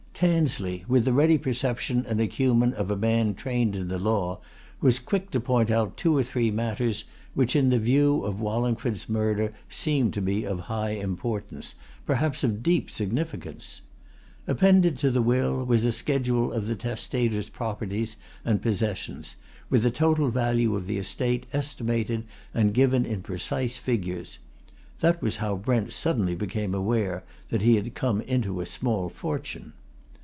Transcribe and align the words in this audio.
Tansley, 0.21 0.85
with 0.87 1.05
the 1.05 1.13
ready 1.13 1.39
perception 1.39 2.05
and 2.07 2.21
acumen 2.21 2.75
of 2.75 2.91
a 2.91 2.95
man 2.95 3.33
trained 3.33 3.75
in 3.75 3.87
the 3.87 3.97
law, 3.97 4.39
was 4.79 4.99
quick 4.99 5.31
to 5.31 5.39
point 5.39 5.71
out 5.71 5.97
two 5.97 6.15
or 6.15 6.21
three 6.21 6.51
matters 6.51 7.05
which 7.33 7.55
in 7.55 7.75
view 7.79 8.23
of 8.23 8.39
Wallingford's 8.39 9.09
murder 9.09 9.51
seemed 9.67 10.13
to 10.13 10.21
be 10.21 10.45
of 10.45 10.59
high 10.59 10.91
importance, 10.91 11.73
perhaps 12.05 12.43
of 12.43 12.61
deep 12.61 12.91
significance. 12.91 13.81
Appended 14.45 14.95
to 14.99 15.09
the 15.09 15.23
will 15.23 15.63
was 15.65 15.85
a 15.85 15.91
schedule 15.91 16.53
of 16.53 16.67
the 16.67 16.75
testator's 16.75 17.49
properties 17.49 18.15
and 18.45 18.61
possessions, 18.61 19.37
with 19.71 19.81
the 19.81 19.89
total 19.89 20.29
value 20.29 20.75
of 20.75 20.85
the 20.85 20.99
estate 20.99 21.47
estimated 21.51 22.25
and 22.53 22.75
given 22.75 23.07
in 23.07 23.23
precise 23.23 23.77
figures 23.77 24.37
that 24.99 25.19
was 25.19 25.37
how 25.37 25.55
Brent 25.55 25.91
suddenly 25.91 26.35
became 26.35 26.75
aware 26.75 27.23
that 27.49 27.63
he 27.63 27.73
had 27.75 27.95
come 27.95 28.21
into 28.21 28.61
a 28.61 28.67
small 28.67 29.09
fortune. 29.09 29.73